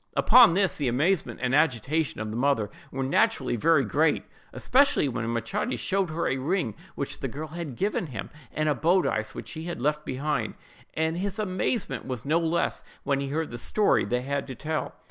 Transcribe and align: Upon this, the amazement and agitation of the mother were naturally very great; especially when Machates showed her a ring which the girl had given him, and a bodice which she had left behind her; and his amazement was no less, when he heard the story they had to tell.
Upon 0.17 0.55
this, 0.55 0.77
the 0.77 0.87
amazement 0.87 1.41
and 1.43 1.53
agitation 1.53 2.19
of 2.19 2.31
the 2.31 2.35
mother 2.35 2.71
were 2.89 3.03
naturally 3.03 3.55
very 3.55 3.85
great; 3.85 4.23
especially 4.51 5.07
when 5.07 5.27
Machates 5.31 5.77
showed 5.79 6.09
her 6.09 6.25
a 6.27 6.37
ring 6.37 6.73
which 6.95 7.19
the 7.19 7.27
girl 7.27 7.49
had 7.49 7.75
given 7.75 8.07
him, 8.07 8.31
and 8.51 8.67
a 8.67 8.73
bodice 8.73 9.35
which 9.35 9.49
she 9.49 9.65
had 9.65 9.79
left 9.79 10.03
behind 10.03 10.53
her; 10.55 10.59
and 10.95 11.17
his 11.19 11.37
amazement 11.37 12.05
was 12.07 12.25
no 12.25 12.39
less, 12.39 12.83
when 13.03 13.19
he 13.19 13.27
heard 13.27 13.51
the 13.51 13.59
story 13.59 14.03
they 14.03 14.21
had 14.21 14.47
to 14.47 14.55
tell. 14.55 14.95